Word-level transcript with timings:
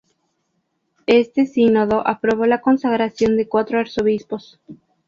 Este 1.05 1.45
sínodo 1.45 2.01
aprobó 2.07 2.47
la 2.47 2.59
consagración 2.59 3.37
de 3.37 3.47
cuatro 3.47 3.77
arzobispos. 3.79 4.59